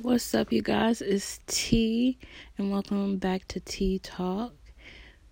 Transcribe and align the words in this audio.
What's 0.00 0.32
up, 0.32 0.52
you 0.52 0.62
guys? 0.62 1.02
It's 1.02 1.40
T, 1.48 2.18
and 2.56 2.70
welcome 2.70 3.16
back 3.16 3.48
to 3.48 3.58
T 3.58 3.98
Talk 3.98 4.54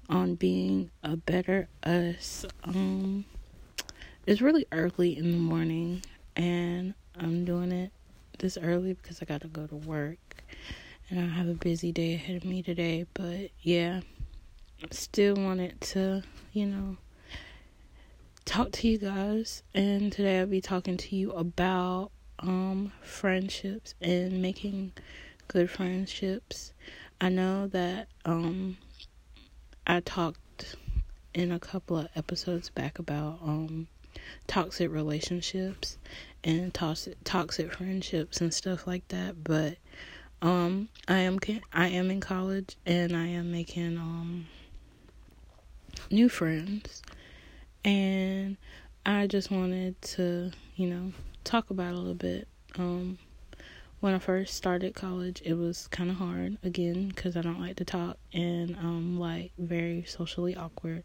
on 0.08 0.34
being 0.34 0.90
a 1.04 1.16
better 1.16 1.68
us. 1.84 2.44
Um, 2.64 3.26
it's 4.26 4.40
really 4.40 4.66
early 4.72 5.16
in 5.16 5.30
the 5.30 5.38
morning, 5.38 6.02
and 6.34 6.94
I'm 7.16 7.44
doing 7.44 7.70
it 7.70 7.92
this 8.40 8.58
early 8.60 8.94
because 8.94 9.22
I 9.22 9.24
gotta 9.24 9.46
go 9.46 9.68
to 9.68 9.76
work, 9.76 10.42
and 11.10 11.20
I 11.20 11.28
have 11.28 11.46
a 11.46 11.54
busy 11.54 11.92
day 11.92 12.14
ahead 12.14 12.34
of 12.34 12.44
me 12.44 12.60
today. 12.60 13.06
But 13.14 13.50
yeah, 13.62 14.00
still 14.90 15.36
wanted 15.36 15.80
to, 15.80 16.24
you 16.52 16.66
know, 16.66 16.96
talk 18.44 18.72
to 18.72 18.88
you 18.88 18.98
guys, 18.98 19.62
and 19.74 20.12
today 20.12 20.40
I'll 20.40 20.46
be 20.46 20.60
talking 20.60 20.96
to 20.96 21.14
you 21.14 21.30
about 21.30 22.10
um, 22.40 22.92
friendships 23.02 23.94
and 24.00 24.42
making 24.42 24.92
good 25.48 25.70
friendships. 25.70 26.72
I 27.20 27.28
know 27.28 27.66
that 27.68 28.08
um, 28.24 28.76
I 29.86 30.00
talked 30.00 30.76
in 31.34 31.52
a 31.52 31.58
couple 31.58 31.98
of 31.98 32.08
episodes 32.16 32.70
back 32.70 32.98
about 32.98 33.38
um, 33.42 33.88
toxic 34.46 34.90
relationships 34.90 35.98
and 36.44 36.72
toxic 36.72 37.16
toxic 37.24 37.72
friendships 37.72 38.40
and 38.40 38.52
stuff 38.52 38.86
like 38.86 39.06
that, 39.08 39.42
but 39.42 39.76
um, 40.42 40.88
I 41.08 41.18
am 41.18 41.38
I 41.72 41.88
am 41.88 42.10
in 42.10 42.20
college 42.20 42.76
and 42.84 43.16
I 43.16 43.26
am 43.26 43.50
making 43.50 43.96
um, 43.98 44.46
new 46.10 46.28
friends 46.28 47.02
and 47.84 48.56
I 49.04 49.26
just 49.28 49.50
wanted 49.50 50.00
to, 50.02 50.50
you 50.74 50.88
know, 50.88 51.12
talk 51.46 51.70
about 51.70 51.94
a 51.94 51.96
little 51.96 52.14
bit. 52.14 52.48
Um, 52.76 53.18
when 54.00 54.14
I 54.14 54.18
first 54.18 54.54
started 54.54 54.94
college, 54.94 55.40
it 55.44 55.54
was 55.54 55.86
kind 55.88 56.10
of 56.10 56.16
hard 56.16 56.58
again 56.62 57.08
because 57.08 57.36
I 57.36 57.40
don't 57.40 57.60
like 57.60 57.76
to 57.76 57.84
talk 57.84 58.18
and 58.32 58.76
I'm 58.76 59.18
like 59.18 59.52
very 59.56 60.04
socially 60.04 60.54
awkward. 60.54 61.04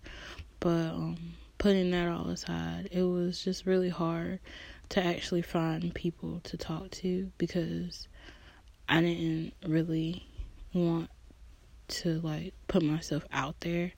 But 0.60 0.90
um, 0.90 1.18
putting 1.58 1.92
that 1.92 2.10
all 2.10 2.28
aside, 2.30 2.90
it 2.92 3.04
was 3.04 3.42
just 3.42 3.66
really 3.66 3.90
hard 3.90 4.40
to 4.90 5.04
actually 5.04 5.42
find 5.42 5.94
people 5.94 6.42
to 6.44 6.58
talk 6.58 6.90
to 6.92 7.32
because 7.38 8.08
I 8.90 9.00
didn't 9.02 9.54
really 9.66 10.28
want 10.74 11.10
to 11.88 12.20
like 12.22 12.54
put 12.68 12.84
myself 12.84 13.26
out 13.32 13.60
there 13.62 13.92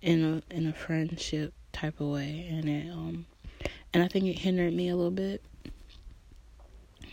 in 0.00 0.24
a 0.24 0.54
in 0.54 0.66
a 0.66 0.72
friendship 0.72 1.52
type 1.72 2.00
of 2.00 2.08
way 2.08 2.46
and 2.50 2.68
it 2.68 2.90
um 2.90 3.26
and 3.92 4.02
I 4.02 4.08
think 4.08 4.26
it 4.26 4.38
hindered 4.38 4.72
me 4.72 4.88
a 4.88 4.96
little 4.96 5.10
bit. 5.10 5.42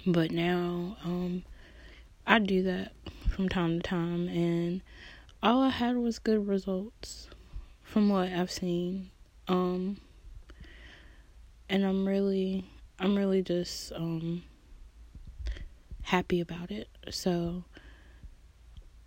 But 0.06 0.32
now, 0.32 0.98
um, 1.04 1.44
I 2.26 2.40
do 2.40 2.64
that 2.64 2.94
from 3.30 3.50
time 3.50 3.80
to 3.80 3.88
time, 3.88 4.28
and 4.30 4.82
all 5.44 5.62
I 5.62 5.70
had 5.70 5.98
was 5.98 6.20
good 6.20 6.48
results 6.48 7.30
from 7.84 8.10
what 8.10 8.30
I've 8.30 8.52
seen. 8.52 9.12
Um, 9.48 9.98
and 11.70 11.86
I'm 11.86 12.08
really, 12.08 12.66
I'm 13.00 13.18
really 13.18 13.42
just 13.42 13.92
um, 13.94 14.44
happy 16.04 16.40
about 16.40 16.72
it. 16.72 16.88
So 17.10 17.64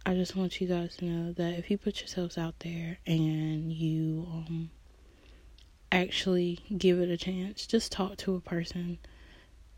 I 0.04 0.14
just 0.14 0.36
want 0.36 0.60
you 0.60 0.66
guys 0.66 0.96
to 0.96 1.04
know 1.04 1.32
that 1.32 1.58
if 1.58 1.70
you 1.70 1.78
put 1.78 2.00
yourselves 2.00 2.38
out 2.38 2.54
there 2.60 2.98
and 3.06 3.72
you 3.72 4.26
um, 4.32 4.70
actually 5.92 6.60
give 6.76 7.00
it 7.00 7.10
a 7.10 7.16
chance. 7.16 7.66
Just 7.66 7.92
talk 7.92 8.16
to 8.18 8.36
a 8.36 8.40
person. 8.40 8.98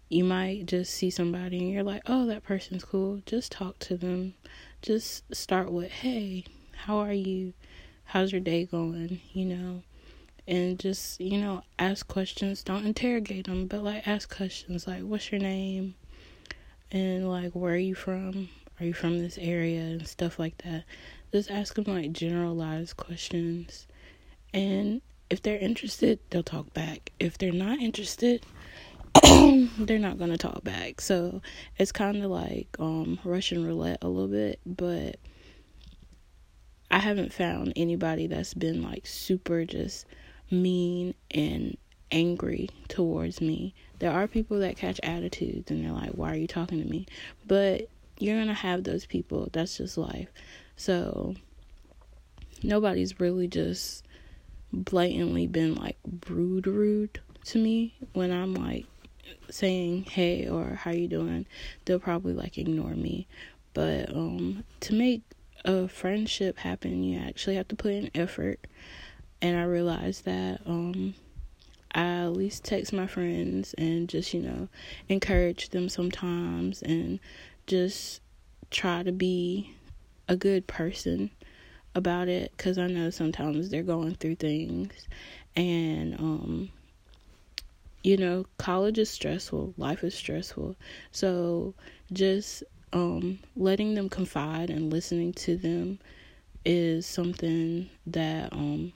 You 0.09 0.25
might 0.25 0.67
just 0.67 0.93
see 0.93 1.11
somebody 1.11 1.59
and 1.59 1.71
you're 1.71 1.83
like, 1.83 2.03
oh, 2.07 2.27
that 2.27 2.45
person's 2.45 2.85
cool. 2.85 3.23
Just 3.25 3.53
talk 3.53 3.79
to 3.81 3.97
them. 3.97 4.35
Just 4.83 5.35
start 5.35 5.73
with, 5.73 5.91
hey, 5.91 6.45
how 6.85 6.99
are 6.99 7.13
you? 7.13 7.55
How's 8.05 8.33
your 8.33 8.41
day 8.41 8.67
going? 8.67 9.21
You 9.33 9.45
know, 9.47 9.83
and 10.47 10.79
just, 10.79 11.21
you 11.21 11.39
know, 11.39 11.63
ask 11.79 12.07
questions. 12.09 12.63
Don't 12.63 12.85
interrogate 12.85 13.47
them, 13.47 13.67
but 13.67 13.83
like 13.83 14.07
ask 14.07 14.35
questions 14.35 14.87
like, 14.87 15.03
what's 15.03 15.33
your 15.33 15.41
name? 15.41 15.95
And 16.91 17.31
like, 17.31 17.53
where 17.53 17.73
are 17.73 17.77
you 17.77 17.95
from? 17.95 18.51
Are 18.79 18.85
you 18.85 18.93
from 18.93 19.19
this 19.19 19.39
area? 19.39 19.81
And 19.81 20.07
stuff 20.07 20.39
like 20.39 20.59
that. 20.59 20.85
Just 21.33 21.51
ask 21.51 21.75
them 21.75 21.85
like 21.85 22.13
generalized 22.13 22.99
questions. 22.99 23.87
And 24.53 25.01
if 25.33 25.41
they're 25.41 25.59
interested, 25.59 26.19
they'll 26.29 26.43
talk 26.43 26.75
back. 26.75 27.11
If 27.19 27.39
they're 27.39 27.53
not 27.53 27.79
interested, 27.79 28.45
they're 29.23 29.99
not 29.99 30.19
gonna 30.19 30.37
talk 30.37 30.63
back. 30.63 31.01
So 31.01 31.41
it's 31.79 31.91
kind 31.91 32.23
of 32.23 32.31
like 32.31 32.69
um, 32.79 33.19
Russian 33.25 33.65
roulette 33.65 34.01
a 34.03 34.09
little 34.09 34.29
bit, 34.29 34.61
but 34.67 35.17
I 36.91 36.99
haven't 36.99 37.33
found 37.33 37.73
anybody 37.77 38.27
that's 38.27 38.53
been 38.53 38.83
like 38.83 39.07
super 39.07 39.65
just 39.65 40.05
mean 40.51 41.15
and 41.31 41.79
angry 42.11 42.69
towards 42.89 43.41
me. 43.41 43.75
There 44.01 44.13
are 44.13 44.29
people 44.29 44.59
that 44.59 44.77
catch 44.77 45.01
attitudes 45.03 45.71
and 45.71 45.83
they're 45.83 45.93
like, 45.93 46.11
"Why 46.11 46.33
are 46.33 46.37
you 46.37 46.47
talking 46.47 46.83
to 46.83 46.87
me?" 46.87 47.07
But 47.47 47.89
you're 48.19 48.39
gonna 48.39 48.53
have 48.53 48.85
those 48.85 49.07
people. 49.07 49.49
That's 49.51 49.79
just 49.79 49.97
life. 49.97 50.29
So 50.77 51.37
nobody's 52.63 53.19
really 53.19 53.49
just 53.49 54.05
blatantly 54.73 55.47
been 55.47 55.75
like 55.75 55.97
rude 56.29 56.67
rude 56.67 57.21
to 57.45 57.59
me 57.59 57.95
when 58.13 58.31
I'm 58.31 58.55
like 58.55 58.87
saying 59.51 60.05
hey 60.05 60.49
or 60.49 60.75
how 60.75 60.91
you 60.91 61.09
doing? 61.09 61.47
They'll 61.85 61.99
probably 61.99 62.33
like 62.33 62.59
ignore 62.59 62.95
me. 62.95 63.27
But 63.75 64.11
um 64.11 64.65
to 64.81 64.95
make 64.95 65.23
a 65.65 65.87
friendship 65.87 66.59
happen 66.59 67.05
you 67.05 67.21
actually 67.21 67.57
have 67.57 67.69
to 67.69 67.77
put 67.77 67.93
in 67.93 68.11
effort. 68.15 68.61
And 69.41 69.57
I 69.57 69.65
realized 69.65 70.25
that 70.25 70.61
um 70.67 71.15
I 71.95 72.05
at 72.25 72.33
least 72.33 72.65
text 72.65 72.93
my 72.93 73.07
friends 73.07 73.75
and 73.77 74.09
just 74.09 74.33
you 74.33 74.41
know 74.41 74.69
encourage 75.09 75.69
them 75.71 75.89
sometimes 75.89 76.83
and 76.83 77.21
just 77.67 78.21
try 78.71 79.03
to 79.03 79.13
be 79.13 79.75
a 80.29 80.37
good 80.37 80.67
person 80.67 81.31
about 81.95 82.29
it 82.29 82.53
because 82.57 82.79
I 82.79 82.87
know 82.87 83.11
sometimes 83.11 83.71
they're 83.71 83.83
going 83.83 84.15
through 84.15 84.37
things. 84.37 84.93
And 85.55 86.19
um 86.19 86.71
you 88.03 88.17
know 88.17 88.47
college 88.59 88.99
is 88.99 89.11
stressful 89.11 89.75
life 89.77 90.03
is 90.05 90.15
stressful. 90.15 90.77
So 91.11 91.75
just 92.13 92.65
um 92.93 93.39
letting 93.57 93.95
them 93.95 94.09
confide 94.09 94.71
and 94.71 94.93
listening 94.93 95.33
to 95.35 95.57
them 95.57 95.99
is 96.65 97.07
something 97.07 97.89
that 98.07 98.53
um 98.53 98.93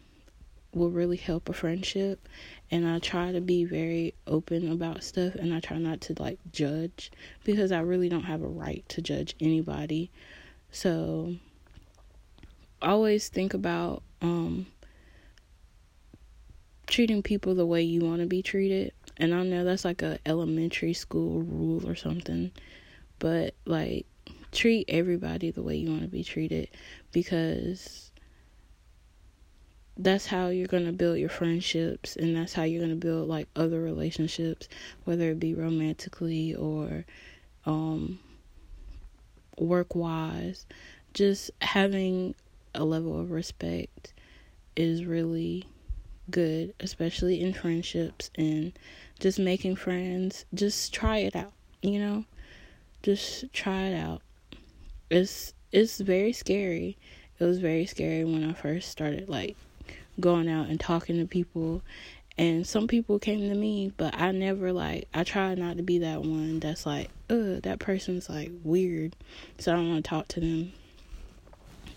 will 0.76 0.90
really 0.90 1.16
help 1.16 1.48
a 1.48 1.52
friendship. 1.52 2.28
And 2.70 2.86
I 2.86 2.98
try 2.98 3.32
to 3.32 3.40
be 3.40 3.64
very 3.64 4.14
open 4.26 4.70
about 4.70 5.02
stuff 5.02 5.34
and 5.34 5.54
I 5.54 5.60
try 5.60 5.78
not 5.78 6.00
to 6.02 6.14
like 6.18 6.38
judge 6.52 7.10
because 7.44 7.72
I 7.72 7.80
really 7.80 8.08
don't 8.08 8.24
have 8.24 8.42
a 8.42 8.48
right 8.48 8.84
to 8.90 9.00
judge 9.00 9.34
anybody. 9.40 10.10
So 10.70 11.36
always 12.82 13.28
think 13.28 13.54
about 13.54 14.02
um, 14.22 14.66
treating 16.86 17.22
people 17.22 17.54
the 17.54 17.66
way 17.66 17.82
you 17.82 18.00
want 18.00 18.20
to 18.20 18.26
be 18.26 18.42
treated. 18.42 18.92
And 19.16 19.34
I 19.34 19.42
know 19.42 19.64
that's 19.64 19.84
like 19.84 20.02
a 20.02 20.18
elementary 20.26 20.92
school 20.92 21.42
rule 21.42 21.88
or 21.88 21.94
something, 21.94 22.52
but 23.18 23.54
like 23.64 24.06
treat 24.52 24.86
everybody 24.88 25.50
the 25.50 25.62
way 25.62 25.76
you 25.76 25.90
want 25.90 26.02
to 26.02 26.08
be 26.08 26.24
treated 26.24 26.68
because 27.12 28.10
that's 29.98 30.26
how 30.26 30.48
you're 30.48 30.66
going 30.66 30.84
to 30.86 30.92
build 30.92 31.18
your 31.18 31.28
friendships 31.28 32.16
and 32.16 32.36
that's 32.36 32.52
how 32.52 32.62
you're 32.62 32.80
going 32.80 32.90
to 32.90 33.06
build 33.06 33.28
like 33.28 33.48
other 33.56 33.80
relationships 33.80 34.68
whether 35.04 35.30
it 35.30 35.40
be 35.40 35.54
romantically 35.54 36.54
or 36.54 37.04
um 37.64 38.18
work 39.58 39.94
wise 39.94 40.66
just 41.14 41.50
having 41.62 42.34
a 42.76 42.84
level 42.84 43.18
of 43.18 43.30
respect 43.30 44.12
is 44.76 45.04
really 45.04 45.64
good, 46.30 46.74
especially 46.80 47.40
in 47.40 47.52
friendships 47.52 48.30
and 48.36 48.72
just 49.18 49.38
making 49.38 49.76
friends. 49.76 50.44
Just 50.54 50.92
try 50.92 51.18
it 51.18 51.34
out, 51.36 51.52
you 51.82 51.98
know? 51.98 52.24
Just 53.02 53.52
try 53.52 53.82
it 53.84 53.96
out. 53.96 54.22
It's 55.10 55.54
it's 55.72 56.00
very 56.00 56.32
scary. 56.32 56.96
It 57.38 57.44
was 57.44 57.58
very 57.58 57.86
scary 57.86 58.24
when 58.24 58.48
I 58.48 58.52
first 58.52 58.90
started 58.90 59.28
like 59.28 59.56
going 60.18 60.48
out 60.48 60.68
and 60.68 60.80
talking 60.80 61.18
to 61.18 61.26
people 61.26 61.82
and 62.38 62.66
some 62.66 62.86
people 62.86 63.18
came 63.18 63.40
to 63.40 63.54
me, 63.54 63.92
but 63.96 64.14
I 64.14 64.30
never 64.32 64.72
like 64.72 65.08
I 65.14 65.24
try 65.24 65.54
not 65.54 65.78
to 65.78 65.82
be 65.82 65.98
that 66.00 66.20
one 66.20 66.60
that's 66.60 66.84
like, 66.84 67.08
"Uh, 67.30 67.60
that 67.62 67.78
person's 67.78 68.28
like 68.28 68.50
weird." 68.62 69.16
So 69.58 69.72
I 69.72 69.76
don't 69.76 69.88
want 69.88 70.04
to 70.04 70.08
talk 70.08 70.28
to 70.28 70.40
them 70.40 70.72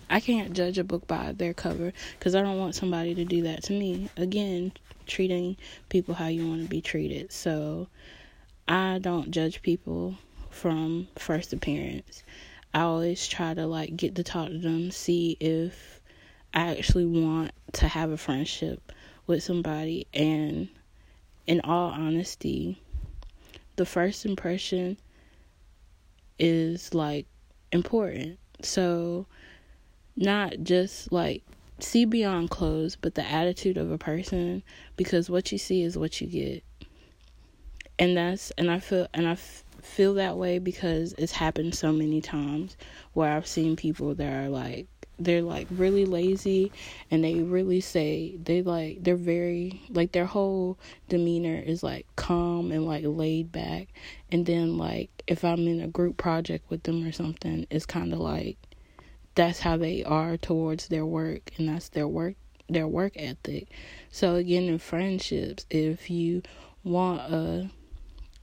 I 0.09 0.19
can't 0.19 0.53
judge 0.53 0.77
a 0.77 0.83
book 0.83 1.07
by 1.07 1.33
their 1.33 1.53
cover 1.53 1.94
because 2.17 2.35
I 2.35 2.41
don't 2.41 2.57
want 2.57 2.75
somebody 2.75 3.13
to 3.15 3.25
do 3.25 3.44
that 3.44 3.63
to 3.63 3.73
me. 3.73 4.09
Again, 4.17 4.71
treating 5.06 5.57
people 5.89 6.15
how 6.15 6.27
you 6.27 6.47
want 6.47 6.63
to 6.63 6.67
be 6.67 6.81
treated. 6.81 7.31
So 7.31 7.88
I 8.67 9.00
don't 9.00 9.31
judge 9.31 9.61
people 9.61 10.15
from 10.50 11.07
first 11.17 11.53
appearance. 11.53 12.23
I 12.73 12.81
always 12.81 13.27
try 13.27 13.53
to 13.53 13.65
like 13.65 13.95
get 13.95 14.15
to 14.15 14.23
talk 14.23 14.50
to 14.50 14.57
them, 14.57 14.91
see 14.91 15.38
if 15.39 16.01
I 16.53 16.75
actually 16.75 17.06
want 17.06 17.51
to 17.73 17.88
have 17.88 18.11
a 18.11 18.17
friendship 18.17 18.91
with 19.27 19.44
somebody 19.44 20.07
and 20.13 20.69
in 21.45 21.61
all 21.63 21.89
honesty, 21.89 22.79
the 23.75 23.85
first 23.85 24.25
impression 24.25 24.97
is 26.38 26.94
like 26.94 27.25
important. 27.71 28.38
So 28.61 29.25
not 30.19 30.54
just 30.63 31.12
like 31.12 31.44
see 31.80 32.06
beyond 32.06 32.50
clothes, 32.50 32.98
but 32.98 33.16
the 33.16 33.25
attitude 33.25 33.77
of 33.77 33.89
a 33.89 33.98
person 33.98 34.62
because 34.98 35.30
what 35.30 35.51
you 35.51 35.57
see 35.57 35.81
is 35.81 35.98
what 35.98 36.19
you 36.19 36.27
get. 36.27 36.63
And 37.98 38.18
that's 38.18 38.51
and 38.51 38.69
I 38.69 38.80
feel 38.80 39.07
and 39.13 39.27
I 39.27 39.36
feel 39.36 40.13
that 40.16 40.38
way 40.38 40.60
because 40.60 41.13
it's 41.18 41.31
happened 41.31 41.74
so 41.74 41.92
many 41.92 42.21
times 42.21 42.75
where 43.13 43.31
I've 43.31 43.48
seen 43.48 43.75
people 43.75 44.13
that 44.16 44.31
are 44.31 44.50
like 44.50 44.88
they're 45.19 45.42
like 45.42 45.68
really 45.71 46.06
lazy 46.06 46.71
and 47.12 47.24
they 47.24 47.42
really 47.42 47.81
say 47.81 48.38
they 48.42 48.62
like 48.62 49.04
they're 49.04 49.18
very 49.18 49.81
like 49.89 50.13
their 50.13 50.25
whole 50.25 50.80
demeanor 51.10 51.56
is 51.56 51.83
like 51.83 52.06
calm 52.16 52.71
and 52.71 52.86
like 52.86 53.04
laid 53.06 53.51
back 53.51 53.89
and 54.31 54.45
then 54.45 54.77
like 54.77 55.10
if 55.27 55.44
I'm 55.44 55.68
in 55.68 55.81
a 55.81 55.88
group 55.88 56.16
project 56.16 56.69
with 56.69 56.83
them 56.83 57.06
or 57.06 57.12
something 57.12 57.68
it's 57.69 57.86
kind 57.86 58.13
of 58.13 58.19
like 58.19 58.57
that's 59.39 59.62
how 59.62 59.77
they 59.77 60.03
are 60.03 60.36
towards 60.36 60.89
their 60.89 61.06
work 61.06 61.51
and 61.57 61.69
that's 61.69 61.88
their 61.88 62.09
work 62.09 62.36
their 62.68 62.89
work 62.89 63.13
ethic. 63.15 63.69
So 64.12 64.36
again 64.36 64.63
in 64.63 64.80
friendships, 64.80 65.65
if 65.69 66.09
you 66.09 66.44
want 66.83 67.21
a 67.21 67.69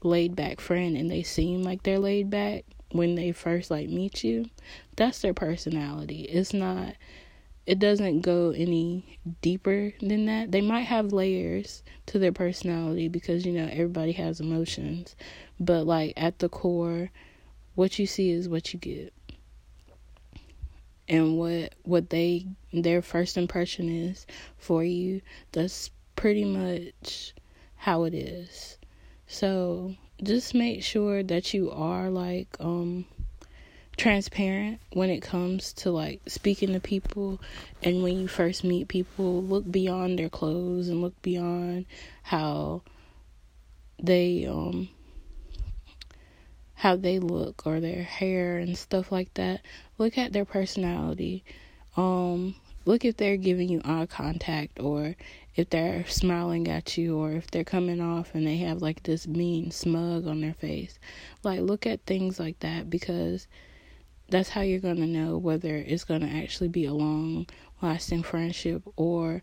laid 0.01 0.35
back 0.35 0.59
friend 0.59 0.97
and 0.97 1.09
they 1.09 1.21
seem 1.21 1.61
like 1.61 1.83
they're 1.83 1.99
laid 1.99 2.31
back 2.31 2.65
when 2.93 3.13
they 3.13 3.31
first 3.31 3.69
like 3.69 3.89
meet 3.89 4.23
you, 4.23 4.45
that's 4.95 5.21
their 5.21 5.35
personality. 5.35 6.21
It's 6.23 6.51
not 6.51 6.95
it 7.67 7.77
doesn't 7.77 8.21
go 8.21 8.49
any 8.49 9.19
deeper 9.43 9.93
than 10.01 10.25
that. 10.25 10.51
They 10.51 10.61
might 10.61 10.87
have 10.87 11.13
layers 11.13 11.83
to 12.07 12.17
their 12.17 12.31
personality 12.31 13.07
because 13.07 13.45
you 13.45 13.51
know 13.51 13.69
everybody 13.71 14.13
has 14.13 14.39
emotions, 14.39 15.15
but 15.59 15.85
like 15.85 16.13
at 16.17 16.39
the 16.39 16.49
core 16.49 17.11
what 17.75 17.99
you 17.99 18.07
see 18.07 18.31
is 18.31 18.49
what 18.49 18.73
you 18.73 18.79
get 18.79 19.13
and 21.07 21.37
what 21.37 21.73
what 21.83 22.09
they 22.09 22.45
their 22.73 23.01
first 23.01 23.37
impression 23.37 23.89
is 23.89 24.25
for 24.57 24.83
you 24.83 25.21
that's 25.51 25.89
pretty 26.17 26.43
much 26.43 27.33
how 27.77 28.03
it 28.03 28.13
is. 28.13 28.77
So 29.27 29.95
just 30.21 30.53
make 30.53 30.83
sure 30.83 31.23
that 31.23 31.53
you 31.53 31.71
are 31.71 32.09
like 32.09 32.49
um 32.59 33.05
transparent 33.95 34.79
when 34.93 35.09
it 35.09 35.21
comes 35.21 35.73
to 35.73 35.89
like 35.91 36.21
speaking 36.27 36.73
to 36.73 36.79
people 36.79 37.39
and 37.81 38.03
when 38.03 38.19
you 38.19 38.27
first 38.27 38.63
meet 38.63 38.87
people 38.87 39.41
look 39.41 39.69
beyond 39.71 40.19
their 40.19 40.29
clothes 40.29 40.87
and 40.87 41.01
look 41.01 41.19
beyond 41.21 41.85
how 42.21 42.81
they 43.99 44.45
um 44.45 44.89
how 46.77 46.95
they 46.95 47.17
look 47.17 47.65
or 47.65 47.79
their 47.79 48.03
hair 48.03 48.59
and 48.59 48.77
stuff 48.77 49.11
like 49.11 49.33
that. 49.33 49.61
Look 49.97 50.15
at 50.15 50.31
their 50.31 50.45
personality. 50.45 51.43
Um, 51.95 52.55
look 52.85 53.03
if 53.03 53.17
they're 53.17 53.35
giving 53.35 53.67
you 53.67 53.81
eye 53.83 54.05
contact 54.05 54.79
or 54.79 55.15
if 55.55 55.71
they're 55.71 56.05
smiling 56.05 56.67
at 56.67 56.95
you 56.95 57.17
or 57.17 57.31
if 57.31 57.49
they're 57.49 57.63
coming 57.63 57.99
off 57.99 58.35
and 58.35 58.45
they 58.45 58.57
have 58.57 58.79
like 58.79 59.01
this 59.01 59.27
mean 59.27 59.71
smug 59.71 60.27
on 60.27 60.41
their 60.41 60.53
face. 60.53 60.99
Like 61.41 61.61
look 61.61 61.87
at 61.87 62.05
things 62.05 62.39
like 62.39 62.59
that 62.59 62.91
because 62.91 63.47
that's 64.29 64.49
how 64.49 64.61
you're 64.61 64.79
going 64.79 64.97
to 64.97 65.07
know 65.07 65.35
whether 65.35 65.75
it's 65.77 66.03
going 66.03 66.21
to 66.21 66.27
actually 66.29 66.69
be 66.69 66.85
a 66.85 66.93
long 66.93 67.47
lasting 67.81 68.21
friendship 68.21 68.83
or 68.95 69.41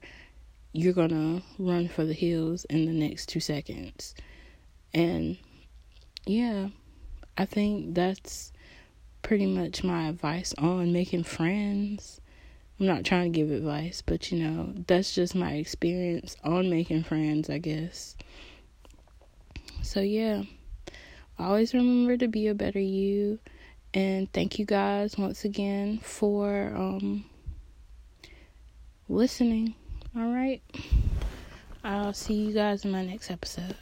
you're 0.72 0.92
going 0.92 1.08
to 1.08 1.42
run 1.58 1.88
for 1.88 2.04
the 2.04 2.14
hills 2.14 2.64
in 2.66 2.86
the 2.86 2.92
next 2.92 3.28
2 3.28 3.40
seconds. 3.40 4.14
And 4.92 5.36
yeah, 6.26 6.68
I 7.36 7.46
think 7.46 7.94
that's 7.94 8.52
pretty 9.22 9.46
much 9.46 9.82
my 9.82 10.08
advice 10.08 10.54
on 10.58 10.92
making 10.92 11.24
friends. 11.24 12.20
I'm 12.78 12.86
not 12.86 13.04
trying 13.04 13.32
to 13.32 13.36
give 13.36 13.50
advice, 13.50 14.02
but 14.04 14.30
you 14.30 14.38
know, 14.38 14.74
that's 14.86 15.14
just 15.14 15.34
my 15.34 15.52
experience 15.54 16.36
on 16.44 16.70
making 16.70 17.04
friends, 17.04 17.48
I 17.48 17.58
guess. 17.58 18.16
So, 19.82 20.00
yeah, 20.00 20.42
always 21.38 21.74
remember 21.74 22.16
to 22.16 22.28
be 22.28 22.48
a 22.48 22.54
better 22.54 22.80
you. 22.80 23.38
And 23.92 24.32
thank 24.32 24.58
you 24.58 24.64
guys 24.64 25.16
once 25.16 25.44
again 25.44 25.98
for 25.98 26.72
um, 26.74 27.24
listening. 29.08 29.74
All 30.16 30.32
right. 30.32 30.62
I'll 31.84 32.12
see 32.12 32.34
you 32.34 32.54
guys 32.54 32.84
in 32.84 32.90
my 32.90 33.04
next 33.04 33.30
episode. 33.30 33.76